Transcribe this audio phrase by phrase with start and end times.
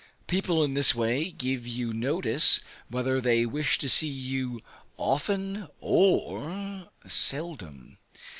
[0.25, 2.59] People in this way give you notice
[2.89, 4.61] whether they wish to see you
[4.97, 7.99] often or seldom.